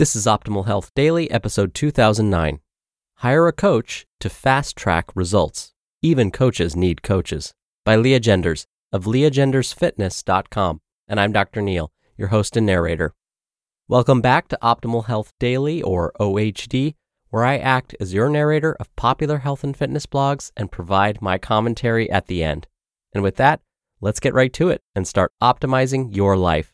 This 0.00 0.16
is 0.16 0.24
Optimal 0.24 0.64
Health 0.64 0.92
Daily, 0.94 1.30
episode 1.30 1.74
2009. 1.74 2.60
Hire 3.16 3.46
a 3.46 3.52
coach 3.52 4.06
to 4.20 4.30
fast 4.30 4.74
track 4.74 5.14
results. 5.14 5.74
Even 6.00 6.30
coaches 6.30 6.74
need 6.74 7.02
coaches. 7.02 7.52
By 7.84 7.96
Lea 7.96 8.18
Genders 8.18 8.66
of 8.92 9.04
leagendersfitness.com. 9.04 10.80
And 11.06 11.20
I'm 11.20 11.32
Dr. 11.32 11.60
Neal, 11.60 11.92
your 12.16 12.28
host 12.28 12.56
and 12.56 12.64
narrator. 12.64 13.12
Welcome 13.88 14.22
back 14.22 14.48
to 14.48 14.58
Optimal 14.62 15.04
Health 15.04 15.34
Daily, 15.38 15.82
or 15.82 16.14
OHD, 16.18 16.94
where 17.28 17.44
I 17.44 17.58
act 17.58 17.94
as 18.00 18.14
your 18.14 18.30
narrator 18.30 18.74
of 18.80 18.96
popular 18.96 19.40
health 19.40 19.62
and 19.62 19.76
fitness 19.76 20.06
blogs 20.06 20.50
and 20.56 20.72
provide 20.72 21.20
my 21.20 21.36
commentary 21.36 22.10
at 22.10 22.26
the 22.26 22.42
end. 22.42 22.68
And 23.12 23.22
with 23.22 23.36
that, 23.36 23.60
let's 24.00 24.18
get 24.18 24.32
right 24.32 24.54
to 24.54 24.70
it 24.70 24.80
and 24.94 25.06
start 25.06 25.34
optimizing 25.42 26.16
your 26.16 26.38
life. 26.38 26.72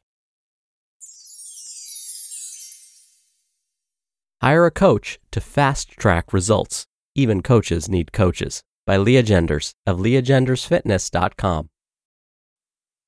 Hire 4.47 4.65
a 4.65 4.71
coach 4.71 5.19
to 5.33 5.41
fast 5.41 5.91
track 5.91 6.33
results. 6.33 6.87
Even 7.17 7.43
coaches 7.43 7.89
need 7.89 8.13
coaches. 8.13 8.63
By 8.87 8.97
Lea 8.97 9.23
Genders 9.23 9.73
of 9.85 9.99
leagendersfitness.com. 9.99 11.69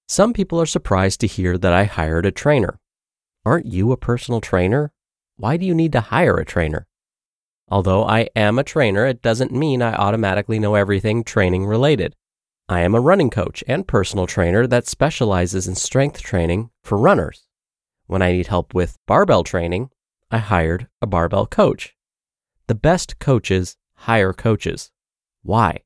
Some 0.09 0.33
people 0.33 0.61
are 0.61 0.67
surprised 0.67 1.21
to 1.21 1.29
hear 1.29 1.57
that 1.57 1.73
I 1.73 1.85
hired 1.85 2.27
a 2.27 2.33
trainer. 2.33 2.81
Aren't 3.47 3.67
you 3.67 3.93
a 3.93 3.97
personal 3.97 4.41
trainer? 4.41 4.91
Why 5.37 5.57
do 5.57 5.65
you 5.65 5.77
need 5.77 5.93
to 5.93 6.01
hire 6.01 6.39
a 6.39 6.45
trainer? 6.45 6.89
Although 7.69 8.03
I 8.03 8.31
am 8.35 8.59
a 8.59 8.65
trainer, 8.65 9.07
it 9.07 9.23
doesn't 9.23 9.53
mean 9.53 9.81
I 9.81 9.95
automatically 9.95 10.59
know 10.59 10.75
everything 10.75 11.23
training 11.23 11.67
related. 11.67 12.17
I 12.69 12.81
am 12.81 12.97
a 12.97 13.01
running 13.01 13.31
coach 13.31 13.63
and 13.69 13.87
personal 13.87 14.27
trainer 14.27 14.67
that 14.67 14.89
specializes 14.89 15.69
in 15.69 15.77
strength 15.77 16.21
training 16.21 16.71
for 16.83 16.99
runners. 16.99 17.47
When 18.09 18.23
I 18.23 18.33
need 18.33 18.49
help 18.49 18.75
with 18.75 18.99
barbell 19.07 19.45
training, 19.45 19.91
I 20.31 20.39
hired 20.39 20.89
a 21.01 21.07
barbell 21.07 21.47
coach. 21.47 21.95
The 22.67 22.75
best 22.75 23.19
coaches 23.19 23.79
hire 23.95 24.35
coaches. 24.35 24.91
Why? 25.43 25.85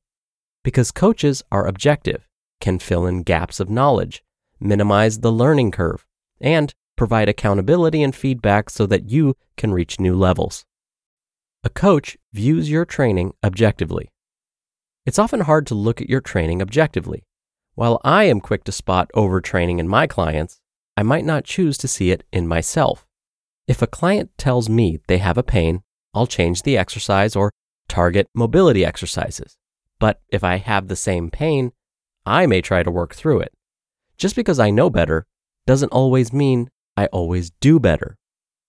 Because 0.63 0.91
coaches 0.91 1.43
are 1.49 1.65
objective, 1.65 2.27
can 2.59 2.79
fill 2.79 3.05
in 3.05 3.23
gaps 3.23 3.61
of 3.61 3.69
knowledge, 3.69 4.21
minimize 4.59 5.19
the 5.19 5.31
learning 5.31 5.71
curve, 5.71 6.05
and 6.41 6.73
provide 6.97 7.29
accountability 7.29 8.03
and 8.03 8.13
feedback 8.13 8.69
so 8.69 8.85
that 8.85 9.09
you 9.09 9.35
can 9.55 9.73
reach 9.73 9.99
new 9.99 10.15
levels. 10.15 10.65
A 11.63 11.69
coach 11.69 12.17
views 12.33 12.69
your 12.69 12.83
training 12.83 13.33
objectively. 13.45 14.11
It's 15.05 15.19
often 15.19 15.41
hard 15.41 15.65
to 15.67 15.75
look 15.75 16.01
at 16.01 16.09
your 16.09 16.21
training 16.21 16.61
objectively. 16.61 17.25
While 17.75 18.01
I 18.03 18.25
am 18.25 18.41
quick 18.41 18.65
to 18.65 18.73
spot 18.73 19.09
overtraining 19.15 19.79
in 19.79 19.87
my 19.87 20.05
clients, 20.05 20.59
I 20.97 21.03
might 21.03 21.23
not 21.23 21.45
choose 21.45 21.77
to 21.77 21.87
see 21.87 22.11
it 22.11 22.25
in 22.33 22.45
myself. 22.45 23.07
If 23.67 23.81
a 23.81 23.87
client 23.87 24.31
tells 24.37 24.69
me 24.69 24.99
they 25.07 25.19
have 25.19 25.37
a 25.37 25.43
pain, 25.43 25.83
I'll 26.13 26.27
change 26.27 26.63
the 26.63 26.77
exercise 26.77 27.35
or 27.35 27.51
target 27.87 28.27
mobility 28.35 28.83
exercises. 28.83 29.55
But 29.99 30.21
if 30.29 30.43
I 30.43 30.57
have 30.57 30.87
the 30.87 30.95
same 30.95 31.31
pain, 31.31 31.71
I 32.25 32.45
may 32.45 32.61
try 32.61 32.83
to 32.83 32.91
work 32.91 33.15
through 33.15 33.39
it. 33.39 33.53
Just 34.17 34.35
because 34.35 34.59
I 34.59 34.69
know 34.69 34.89
better 34.89 35.25
doesn't 35.65 35.93
always 35.93 36.33
mean 36.33 36.69
I 36.97 37.05
always 37.07 37.51
do 37.61 37.79
better. 37.79 38.17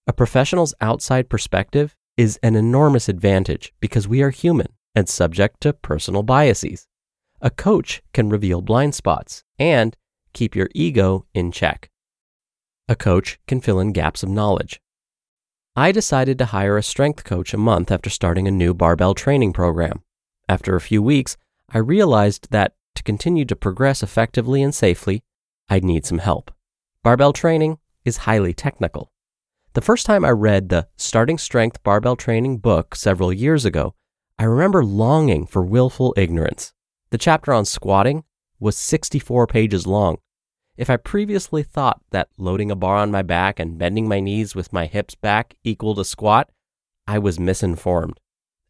A 0.06 0.12
professional's 0.12 0.74
outside 0.80 1.28
perspective 1.28 1.96
is 2.16 2.38
an 2.42 2.54
enormous 2.54 3.08
advantage 3.08 3.72
because 3.80 4.06
we 4.06 4.22
are 4.22 4.30
human 4.30 4.68
and 4.94 5.08
subject 5.08 5.60
to 5.62 5.72
personal 5.72 6.22
biases. 6.22 6.86
A 7.40 7.50
coach 7.50 8.02
can 8.12 8.28
reveal 8.28 8.62
blind 8.62 8.94
spots 8.94 9.42
and 9.58 9.96
keep 10.32 10.54
your 10.54 10.68
ego 10.74 11.26
in 11.34 11.50
check. 11.50 11.90
A 12.88 12.94
coach 12.94 13.38
can 13.46 13.60
fill 13.60 13.80
in 13.80 13.92
gaps 13.92 14.22
of 14.22 14.28
knowledge. 14.28 14.80
I 15.76 15.90
decided 15.90 16.38
to 16.38 16.46
hire 16.46 16.78
a 16.78 16.84
strength 16.84 17.24
coach 17.24 17.52
a 17.52 17.58
month 17.58 17.90
after 17.90 18.08
starting 18.08 18.46
a 18.46 18.52
new 18.52 18.74
barbell 18.74 19.12
training 19.12 19.52
program. 19.52 20.02
After 20.48 20.76
a 20.76 20.80
few 20.80 21.02
weeks, 21.02 21.36
I 21.68 21.78
realized 21.78 22.52
that 22.52 22.76
to 22.94 23.02
continue 23.02 23.44
to 23.46 23.56
progress 23.56 24.00
effectively 24.00 24.62
and 24.62 24.72
safely, 24.72 25.24
I'd 25.68 25.82
need 25.82 26.06
some 26.06 26.18
help. 26.18 26.52
Barbell 27.02 27.32
training 27.32 27.78
is 28.04 28.18
highly 28.18 28.54
technical. 28.54 29.10
The 29.72 29.80
first 29.80 30.06
time 30.06 30.24
I 30.24 30.30
read 30.30 30.68
the 30.68 30.86
Starting 30.96 31.38
Strength 31.38 31.82
Barbell 31.82 32.14
Training 32.14 32.58
book 32.58 32.94
several 32.94 33.32
years 33.32 33.64
ago, 33.64 33.96
I 34.38 34.44
remember 34.44 34.84
longing 34.84 35.44
for 35.44 35.64
willful 35.64 36.14
ignorance. 36.16 36.72
The 37.10 37.18
chapter 37.18 37.52
on 37.52 37.64
squatting 37.64 38.22
was 38.60 38.76
64 38.76 39.48
pages 39.48 39.88
long, 39.88 40.18
if 40.76 40.90
I 40.90 40.96
previously 40.96 41.62
thought 41.62 42.00
that 42.10 42.28
loading 42.36 42.70
a 42.70 42.76
bar 42.76 42.96
on 42.96 43.10
my 43.10 43.22
back 43.22 43.60
and 43.60 43.78
bending 43.78 44.08
my 44.08 44.20
knees 44.20 44.54
with 44.54 44.72
my 44.72 44.86
hips 44.86 45.14
back 45.14 45.54
equaled 45.62 45.98
a 45.98 46.04
squat, 46.04 46.50
I 47.06 47.18
was 47.18 47.38
misinformed. 47.38 48.18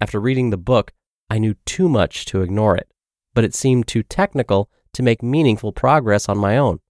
After 0.01 0.21
reading 0.21 0.51
the 0.51 0.57
book, 0.57 0.93
I 1.31 1.39
knew 1.39 1.55
too 1.65 1.89
much 1.89 2.27
to 2.27 2.43
ignore 2.43 2.77
it, 2.77 2.91
but 3.33 3.45
it 3.45 3.55
seemed 3.55 3.87
too 3.87 4.03
technical 4.03 4.69
to 4.93 5.03
make 5.03 5.23
meaningful 5.23 5.73
progress 5.73 6.29
on 6.29 6.37
my 6.37 6.59
own. 6.59 6.81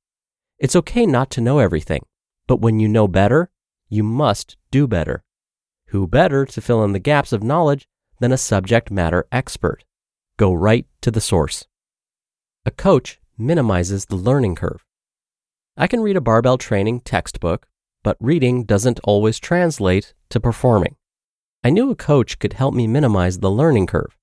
It's 0.58 0.76
okay 0.76 1.06
not 1.06 1.30
to 1.30 1.40
know 1.40 1.58
everything, 1.58 2.04
but 2.46 2.60
when 2.60 2.80
you 2.80 2.88
know 2.88 3.06
better, 3.06 3.50
you 3.88 4.02
must 4.02 4.56
do 4.70 4.86
better. 4.86 5.22
Who 5.88 6.08
better 6.08 6.44
to 6.44 6.60
fill 6.60 6.82
in 6.82 6.92
the 6.92 6.98
gaps 6.98 7.32
of 7.32 7.42
knowledge 7.42 7.86
than 8.18 8.32
a 8.32 8.38
subject 8.38 8.90
matter 8.90 9.26
expert? 9.30 9.84
Go 10.36 10.52
right 10.52 10.86
to 11.02 11.10
the 11.12 11.20
source. 11.20 11.66
A 12.66 12.72
coach 12.72 13.20
minimizes 13.38 14.06
the 14.06 14.16
learning 14.16 14.56
curve. 14.56 14.84
I 15.76 15.88
can 15.88 16.00
read 16.00 16.16
a 16.16 16.20
barbell 16.20 16.56
training 16.56 17.00
textbook, 17.00 17.66
but 18.04 18.16
reading 18.20 18.64
doesn't 18.64 19.00
always 19.02 19.40
translate 19.40 20.14
to 20.30 20.38
performing. 20.38 20.94
I 21.64 21.70
knew 21.70 21.90
a 21.90 21.96
coach 21.96 22.38
could 22.38 22.52
help 22.52 22.74
me 22.74 22.86
minimize 22.86 23.38
the 23.38 23.50
learning 23.50 23.88
curve. 23.88 24.16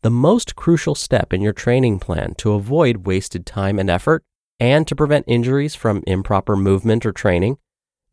The 0.00 0.10
most 0.10 0.56
crucial 0.56 0.96
step 0.96 1.32
in 1.32 1.40
your 1.40 1.52
training 1.52 2.00
plan 2.00 2.34
to 2.38 2.54
avoid 2.54 3.06
wasted 3.06 3.46
time 3.46 3.78
and 3.78 3.88
effort 3.88 4.24
and 4.58 4.88
to 4.88 4.96
prevent 4.96 5.26
injuries 5.28 5.76
from 5.76 6.02
improper 6.06 6.56
movement 6.56 7.06
or 7.06 7.12
training 7.12 7.58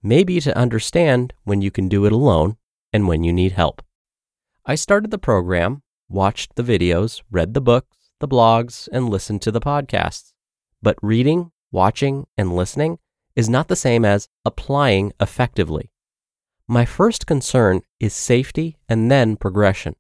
may 0.04 0.24
be 0.24 0.40
to 0.42 0.56
understand 0.56 1.34
when 1.46 1.62
you 1.62 1.72
can 1.72 1.90
do 1.90 2.06
it 2.06 2.12
alone 2.12 2.58
and 2.94 3.08
when 3.08 3.24
you 3.24 3.34
need 3.34 3.54
help. 3.54 3.82
I 4.64 4.76
started 4.76 5.10
the 5.10 5.18
program, 5.18 5.82
watched 6.08 6.56
the 6.56 6.64
videos, 6.64 7.24
read 7.32 7.56
the 7.56 7.62
books, 7.62 8.12
the 8.20 8.28
blogs, 8.28 8.88
and 8.92 9.10
listened 9.10 9.42
to 9.42 9.52
the 9.52 9.60
podcasts. 9.60 10.34
But 10.84 10.98
reading, 11.02 11.52
watching, 11.72 12.26
and 12.38 12.56
listening 12.56 13.00
is 13.36 13.50
not 13.50 13.68
the 13.68 13.76
same 13.76 14.04
as 14.04 14.28
applying 14.44 15.14
effectively. 15.20 15.92
My 16.68 16.86
first 16.86 17.26
concern 17.26 17.82
is 18.00 18.14
safety 18.14 18.78
and 18.88 19.10
then 19.10 19.36
progression. 19.36 19.96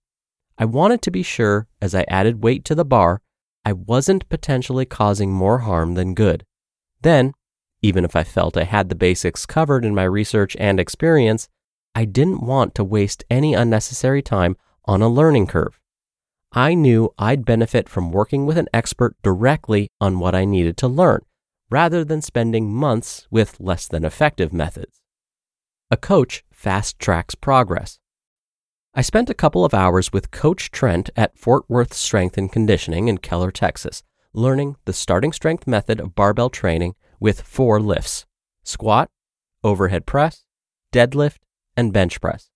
I 0.57 0.65
wanted 0.65 1.01
to 1.03 1.11
be 1.11 1.23
sure 1.23 1.67
as 1.81 1.95
I 1.95 2.05
added 2.07 2.43
weight 2.43 2.65
to 2.65 2.75
the 2.75 2.85
bar, 2.85 3.21
I 3.65 3.73
wasn't 3.73 4.29
potentially 4.29 4.85
causing 4.85 5.31
more 5.31 5.59
harm 5.59 5.95
than 5.95 6.13
good. 6.13 6.45
Then, 7.01 7.33
even 7.81 8.03
if 8.03 8.15
I 8.15 8.23
felt 8.23 8.57
I 8.57 8.65
had 8.65 8.89
the 8.89 8.95
basics 8.95 9.45
covered 9.45 9.85
in 9.85 9.95
my 9.95 10.03
research 10.03 10.55
and 10.59 10.79
experience, 10.79 11.47
I 11.95 12.05
didn't 12.05 12.45
want 12.45 12.75
to 12.75 12.83
waste 12.83 13.23
any 13.29 13.53
unnecessary 13.53 14.21
time 14.21 14.57
on 14.85 15.01
a 15.01 15.09
learning 15.09 15.47
curve. 15.47 15.79
I 16.51 16.73
knew 16.73 17.13
I'd 17.17 17.45
benefit 17.45 17.87
from 17.87 18.11
working 18.11 18.45
with 18.45 18.57
an 18.57 18.67
expert 18.73 19.15
directly 19.23 19.89
on 20.01 20.19
what 20.19 20.35
I 20.35 20.45
needed 20.45 20.77
to 20.77 20.87
learn, 20.87 21.21
rather 21.69 22.03
than 22.03 22.21
spending 22.21 22.73
months 22.73 23.27
with 23.29 23.59
less 23.59 23.87
than 23.87 24.03
effective 24.03 24.51
methods. 24.51 25.01
A 25.91 25.97
coach 25.97 26.43
fast 26.51 26.99
tracks 26.99 27.35
progress. 27.35 27.99
I 28.93 29.01
spent 29.01 29.29
a 29.29 29.35
couple 29.35 29.63
of 29.63 29.73
hours 29.73 30.11
with 30.11 30.31
Coach 30.31 30.71
Trent 30.71 31.09
at 31.15 31.37
Fort 31.37 31.63
Worth 31.67 31.93
Strength 31.93 32.37
and 32.37 32.51
Conditioning 32.51 33.07
in 33.07 33.19
Keller, 33.19 33.51
Texas, 33.51 34.03
learning 34.33 34.77
the 34.85 34.93
starting 34.93 35.31
strength 35.31 35.67
method 35.67 35.99
of 35.99 36.15
barbell 36.15 36.49
training 36.49 36.95
with 37.19 37.41
four 37.41 37.79
lifts 37.79 38.25
squat, 38.63 39.09
overhead 39.63 40.05
press, 40.05 40.43
deadlift, 40.93 41.37
and 41.75 41.93
bench 41.93 42.19
press. 42.21 42.49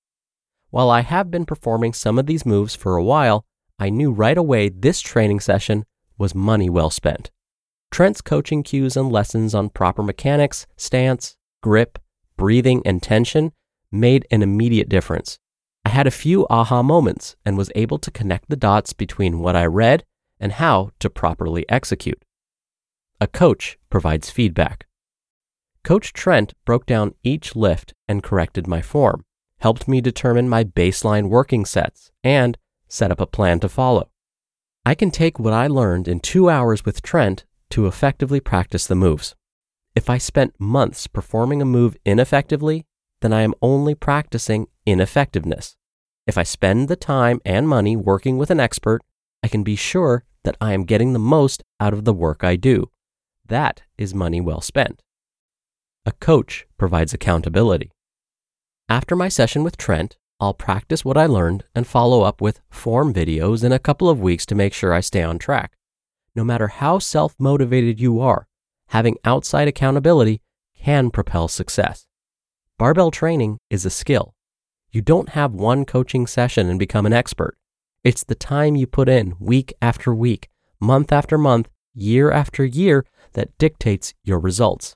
While 0.69 0.89
I 0.89 1.01
have 1.01 1.29
been 1.29 1.45
performing 1.45 1.93
some 1.93 2.17
of 2.17 2.25
these 2.25 2.45
moves 2.45 2.75
for 2.75 2.95
a 2.95 3.03
while, 3.03 3.45
I 3.79 3.89
knew 3.89 4.11
right 4.11 4.37
away 4.37 4.69
this 4.69 5.01
training 5.01 5.39
session 5.39 5.85
was 6.17 6.35
money 6.35 6.69
well 6.69 6.89
spent. 6.89 7.31
Trent's 7.93 8.21
coaching 8.21 8.63
cues 8.63 8.97
and 8.97 9.11
lessons 9.11 9.53
on 9.53 9.69
proper 9.69 10.01
mechanics, 10.01 10.65
stance, 10.75 11.37
grip, 11.61 11.99
breathing, 12.37 12.81
and 12.87 13.03
tension 13.03 13.51
made 13.91 14.25
an 14.31 14.41
immediate 14.41 14.89
difference. 14.89 15.37
I 15.85 15.89
had 15.89 16.07
a 16.07 16.11
few 16.11 16.47
aha 16.49 16.81
moments 16.81 17.35
and 17.45 17.55
was 17.55 17.69
able 17.75 17.99
to 17.99 18.09
connect 18.09 18.49
the 18.49 18.55
dots 18.55 18.93
between 18.93 19.41
what 19.41 19.55
I 19.55 19.67
read 19.67 20.05
and 20.39 20.53
how 20.53 20.89
to 21.01 21.07
properly 21.07 21.69
execute. 21.69 22.25
A 23.21 23.27
coach 23.27 23.77
provides 23.91 24.31
feedback. 24.31 24.87
Coach 25.83 26.13
Trent 26.13 26.55
broke 26.65 26.87
down 26.87 27.13
each 27.21 27.55
lift 27.55 27.93
and 28.07 28.23
corrected 28.23 28.65
my 28.65 28.81
form, 28.81 29.23
helped 29.59 29.87
me 29.87 30.01
determine 30.01 30.49
my 30.49 30.63
baseline 30.63 31.29
working 31.29 31.63
sets, 31.63 32.09
and 32.23 32.57
set 32.87 33.11
up 33.11 33.21
a 33.21 33.27
plan 33.27 33.59
to 33.59 33.69
follow. 33.69 34.09
I 34.83 34.95
can 34.95 35.11
take 35.11 35.37
what 35.37 35.53
I 35.53 35.67
learned 35.67 36.07
in 36.07 36.21
two 36.21 36.49
hours 36.49 36.83
with 36.83 37.03
Trent 37.03 37.45
to 37.73 37.87
effectively 37.87 38.39
practice 38.39 38.85
the 38.85 38.93
moves. 38.93 39.35
If 39.95 40.07
I 40.07 40.19
spent 40.19 40.59
months 40.59 41.07
performing 41.07 41.59
a 41.59 41.65
move 41.65 41.97
ineffectively, 42.05 42.85
then 43.21 43.33
I 43.33 43.41
am 43.41 43.55
only 43.63 43.95
practicing 43.95 44.67
ineffectiveness. 44.85 45.75
If 46.27 46.37
I 46.37 46.43
spend 46.43 46.87
the 46.87 46.95
time 46.95 47.41
and 47.43 47.67
money 47.67 47.95
working 47.95 48.37
with 48.37 48.51
an 48.51 48.59
expert, 48.59 49.01
I 49.41 49.47
can 49.47 49.63
be 49.63 49.75
sure 49.75 50.23
that 50.43 50.55
I 50.61 50.73
am 50.73 50.83
getting 50.83 51.13
the 51.13 51.19
most 51.19 51.63
out 51.79 51.93
of 51.93 52.05
the 52.05 52.13
work 52.13 52.43
I 52.43 52.57
do. 52.57 52.91
That 53.43 53.81
is 53.97 54.13
money 54.13 54.39
well 54.39 54.61
spent. 54.61 55.01
A 56.05 56.11
coach 56.11 56.67
provides 56.77 57.11
accountability. 57.11 57.89
After 58.87 59.15
my 59.15 59.29
session 59.29 59.63
with 59.63 59.77
Trent, 59.77 60.15
I'll 60.39 60.53
practice 60.53 61.03
what 61.03 61.17
I 61.17 61.25
learned 61.25 61.63
and 61.73 61.87
follow 61.87 62.21
up 62.21 62.39
with 62.39 62.61
form 62.69 63.15
videos 63.15 63.63
in 63.63 63.71
a 63.71 63.79
couple 63.79 64.09
of 64.09 64.19
weeks 64.19 64.45
to 64.47 64.55
make 64.55 64.73
sure 64.73 64.93
I 64.93 64.99
stay 64.99 65.23
on 65.23 65.39
track. 65.39 65.73
No 66.35 66.43
matter 66.43 66.67
how 66.67 66.99
self 66.99 67.35
motivated 67.39 67.99
you 67.99 68.19
are, 68.19 68.47
having 68.87 69.17
outside 69.23 69.67
accountability 69.67 70.41
can 70.75 71.11
propel 71.11 71.47
success. 71.47 72.05
Barbell 72.77 73.11
training 73.11 73.59
is 73.69 73.85
a 73.85 73.89
skill. 73.89 74.33
You 74.91 75.01
don't 75.01 75.29
have 75.29 75.53
one 75.53 75.85
coaching 75.85 76.27
session 76.27 76.69
and 76.69 76.77
become 76.77 77.05
an 77.05 77.13
expert. 77.13 77.57
It's 78.03 78.23
the 78.23 78.35
time 78.35 78.75
you 78.75 78.85
put 78.85 79.07
in 79.07 79.35
week 79.39 79.73
after 79.81 80.13
week, 80.13 80.49
month 80.79 81.11
after 81.11 81.37
month, 81.37 81.69
year 81.93 82.31
after 82.31 82.65
year 82.65 83.05
that 83.33 83.57
dictates 83.57 84.13
your 84.23 84.39
results. 84.39 84.95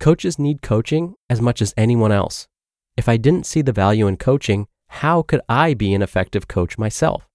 Coaches 0.00 0.38
need 0.38 0.62
coaching 0.62 1.14
as 1.30 1.40
much 1.40 1.62
as 1.62 1.72
anyone 1.76 2.12
else. 2.12 2.48
If 2.96 3.08
I 3.08 3.16
didn't 3.16 3.46
see 3.46 3.62
the 3.62 3.72
value 3.72 4.06
in 4.06 4.16
coaching, 4.16 4.66
how 4.88 5.22
could 5.22 5.40
I 5.48 5.74
be 5.74 5.94
an 5.94 6.02
effective 6.02 6.48
coach 6.48 6.78
myself? 6.78 7.28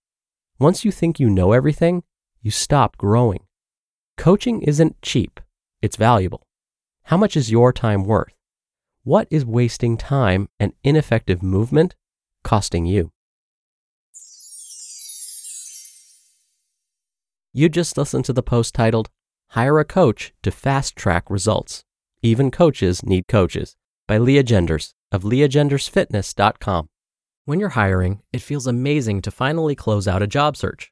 Once 0.60 0.84
you 0.84 0.92
think 0.92 1.20
you 1.20 1.30
know 1.30 1.54
everything, 1.54 2.04
you 2.42 2.52
stop 2.52 2.98
growing. 2.98 3.42
Coaching 4.18 4.62
isn't 4.62 5.02
cheap, 5.02 5.40
it's 5.82 5.96
valuable. 5.96 6.46
How 7.04 7.18
much 7.18 7.36
is 7.36 7.52
your 7.52 7.74
time 7.74 8.04
worth? 8.04 8.34
What 9.04 9.28
is 9.32 9.46
wasting 9.46 9.98
time 9.98 10.50
and 10.60 10.74
ineffective 10.84 11.42
movement 11.42 11.96
costing 12.44 12.86
you? 12.86 13.12
You 17.52 17.68
just 17.68 17.98
listened 17.98 18.26
to 18.26 18.34
the 18.34 18.44
post 18.44 18.76
titled, 18.76 19.10
Hire 19.50 19.80
a 19.80 19.86
Coach 19.86 20.34
to 20.44 20.52
Fast 20.52 20.96
Track 20.96 21.30
Results. 21.30 21.84
Even 22.22 22.52
Coaches 22.52 23.02
Need 23.04 23.28
Coaches 23.28 23.76
by 24.08 24.18
Lea 24.18 24.44
Genders 24.44 24.94
of 25.12 25.24
leagendersfitness.com. 25.24 26.90
When 27.46 27.60
you're 27.60 27.70
hiring, 27.70 28.22
it 28.32 28.42
feels 28.42 28.68
amazing 28.68 29.22
to 29.22 29.32
finally 29.32 29.74
close 29.74 30.08
out 30.08 30.22
a 30.22 30.28
job 30.28 30.58
search. 30.58 30.92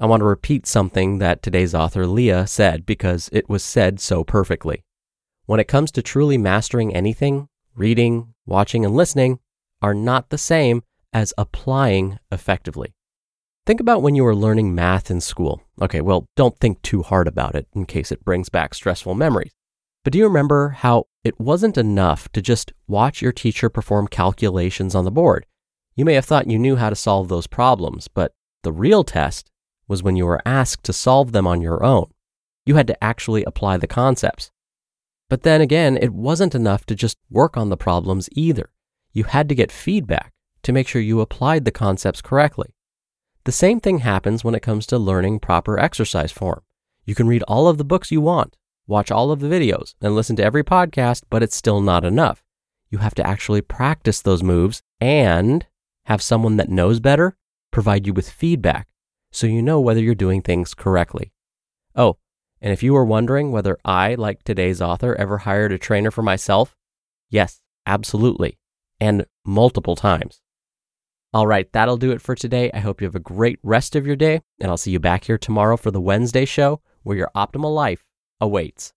I 0.00 0.06
want 0.06 0.20
to 0.20 0.26
repeat 0.26 0.64
something 0.64 1.18
that 1.18 1.42
today's 1.42 1.74
author 1.74 2.06
Lea 2.06 2.46
said 2.46 2.86
because 2.86 3.28
it 3.32 3.48
was 3.48 3.64
said 3.64 3.98
so 3.98 4.22
perfectly. 4.22 4.84
When 5.46 5.58
it 5.58 5.66
comes 5.66 5.90
to 5.92 6.02
truly 6.02 6.38
mastering 6.38 6.94
anything, 6.94 7.48
reading, 7.74 8.34
watching, 8.46 8.84
and 8.84 8.94
listening 8.94 9.40
are 9.82 9.94
not 9.94 10.30
the 10.30 10.38
same 10.38 10.84
as 11.12 11.34
applying 11.36 12.20
effectively. 12.30 12.94
Think 13.66 13.80
about 13.80 14.00
when 14.00 14.14
you 14.14 14.22
were 14.22 14.36
learning 14.36 14.72
math 14.72 15.10
in 15.10 15.20
school. 15.20 15.62
Okay, 15.82 16.00
well, 16.00 16.26
don't 16.36 16.56
think 16.58 16.80
too 16.82 17.02
hard 17.02 17.26
about 17.26 17.56
it 17.56 17.66
in 17.74 17.84
case 17.84 18.12
it 18.12 18.24
brings 18.24 18.48
back 18.48 18.74
stressful 18.74 19.16
memories. 19.16 19.52
But 20.04 20.12
do 20.12 20.18
you 20.20 20.24
remember 20.26 20.70
how 20.70 21.06
it 21.24 21.40
wasn't 21.40 21.76
enough 21.76 22.28
to 22.32 22.40
just 22.40 22.72
watch 22.86 23.20
your 23.20 23.32
teacher 23.32 23.68
perform 23.68 24.06
calculations 24.06 24.94
on 24.94 25.04
the 25.04 25.10
board? 25.10 25.44
You 25.96 26.04
may 26.04 26.14
have 26.14 26.24
thought 26.24 26.48
you 26.48 26.58
knew 26.58 26.76
how 26.76 26.88
to 26.88 26.96
solve 26.96 27.28
those 27.28 27.48
problems, 27.48 28.06
but 28.06 28.32
the 28.62 28.72
real 28.72 29.02
test 29.02 29.50
was 29.88 30.02
when 30.02 30.14
you 30.14 30.26
were 30.26 30.42
asked 30.46 30.84
to 30.84 30.92
solve 30.92 31.32
them 31.32 31.46
on 31.46 31.62
your 31.62 31.82
own. 31.82 32.12
You 32.64 32.76
had 32.76 32.86
to 32.88 33.04
actually 33.04 33.42
apply 33.44 33.78
the 33.78 33.86
concepts. 33.86 34.50
But 35.28 35.42
then 35.42 35.60
again, 35.60 35.96
it 35.96 36.12
wasn't 36.12 36.54
enough 36.54 36.86
to 36.86 36.94
just 36.94 37.18
work 37.30 37.56
on 37.56 37.70
the 37.70 37.76
problems 37.76 38.28
either. 38.32 38.70
You 39.12 39.24
had 39.24 39.48
to 39.48 39.54
get 39.54 39.72
feedback 39.72 40.32
to 40.62 40.72
make 40.72 40.86
sure 40.86 41.00
you 41.00 41.20
applied 41.20 41.64
the 41.64 41.70
concepts 41.70 42.22
correctly. 42.22 42.74
The 43.44 43.52
same 43.52 43.80
thing 43.80 43.98
happens 43.98 44.44
when 44.44 44.54
it 44.54 44.62
comes 44.62 44.86
to 44.86 44.98
learning 44.98 45.40
proper 45.40 45.78
exercise 45.78 46.30
form. 46.30 46.60
You 47.06 47.14
can 47.14 47.26
read 47.26 47.42
all 47.44 47.68
of 47.68 47.78
the 47.78 47.84
books 47.84 48.12
you 48.12 48.20
want, 48.20 48.56
watch 48.86 49.10
all 49.10 49.30
of 49.30 49.40
the 49.40 49.48
videos, 49.48 49.94
and 50.02 50.14
listen 50.14 50.36
to 50.36 50.44
every 50.44 50.62
podcast, 50.62 51.22
but 51.30 51.42
it's 51.42 51.56
still 51.56 51.80
not 51.80 52.04
enough. 52.04 52.44
You 52.90 52.98
have 52.98 53.14
to 53.14 53.26
actually 53.26 53.62
practice 53.62 54.20
those 54.20 54.42
moves 54.42 54.82
and 55.00 55.66
have 56.04 56.22
someone 56.22 56.56
that 56.56 56.70
knows 56.70 57.00
better 57.00 57.36
provide 57.70 58.06
you 58.06 58.12
with 58.12 58.30
feedback 58.30 58.88
so 59.30 59.46
you 59.46 59.62
know 59.62 59.80
whether 59.80 60.00
you're 60.00 60.14
doing 60.14 60.42
things 60.42 60.74
correctly. 60.74 61.32
Oh, 61.94 62.18
and 62.60 62.72
if 62.72 62.82
you 62.82 62.92
were 62.92 63.04
wondering 63.04 63.52
whether 63.52 63.78
I, 63.84 64.14
like 64.14 64.42
today's 64.42 64.82
author, 64.82 65.14
ever 65.14 65.38
hired 65.38 65.72
a 65.72 65.78
trainer 65.78 66.10
for 66.10 66.22
myself, 66.22 66.76
yes, 67.30 67.60
absolutely, 67.86 68.58
and 69.00 69.26
multiple 69.44 69.96
times. 69.96 70.40
All 71.32 71.46
right, 71.46 71.70
that'll 71.72 71.98
do 71.98 72.10
it 72.10 72.22
for 72.22 72.34
today. 72.34 72.70
I 72.72 72.78
hope 72.78 73.00
you 73.00 73.06
have 73.06 73.14
a 73.14 73.20
great 73.20 73.58
rest 73.62 73.94
of 73.94 74.06
your 74.06 74.16
day, 74.16 74.40
and 74.60 74.70
I'll 74.70 74.78
see 74.78 74.92
you 74.92 74.98
back 74.98 75.24
here 75.24 75.38
tomorrow 75.38 75.76
for 75.76 75.90
the 75.90 76.00
Wednesday 76.00 76.44
show 76.44 76.80
where 77.02 77.16
your 77.16 77.30
optimal 77.36 77.74
life 77.74 78.04
awaits. 78.40 78.92